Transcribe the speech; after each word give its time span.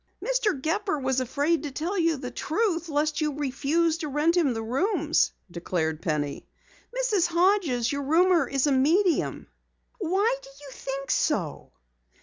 "Mr. 0.25 0.59
Gepper 0.59 0.97
was 0.97 1.19
afraid 1.19 1.61
to 1.61 1.69
tell 1.69 1.95
you 1.95 2.17
the 2.17 2.31
truth 2.31 2.89
lest 2.89 3.21
you 3.21 3.35
refuse 3.37 3.99
to 3.99 4.07
rent 4.07 4.33
the 4.33 4.63
rooms," 4.63 5.31
declared 5.51 6.01
Penny. 6.01 6.47
"Mrs. 7.03 7.27
Hodges, 7.27 7.91
your 7.91 8.01
roomer 8.01 8.47
is 8.47 8.65
a 8.65 8.71
medium." 8.71 9.45
"Why 9.99 10.37
do 10.41 10.49
you 10.59 10.69
think 10.71 11.11
so?" 11.11 11.71